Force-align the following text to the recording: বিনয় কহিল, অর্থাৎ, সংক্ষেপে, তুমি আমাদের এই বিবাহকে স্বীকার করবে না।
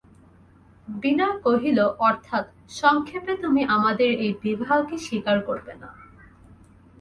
বিনয় 0.87 1.35
কহিল, 1.39 1.79
অর্থাৎ, 2.07 2.45
সংক্ষেপে, 2.73 3.33
তুমি 3.35 3.61
আমাদের 3.67 4.09
এই 4.19 4.31
বিবাহকে 4.43 4.95
স্বীকার 4.97 5.37
করবে 5.41 5.73
না। 5.81 5.89